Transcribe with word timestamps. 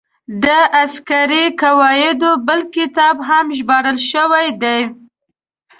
د 0.43 0.45
عسکري 0.81 1.43
قواعدو 1.61 2.31
بل 2.47 2.59
کتاب 2.75 3.15
هم 3.27 3.45
ژباړل 3.57 3.97
شوی 4.11 4.47
دی. 4.61 4.79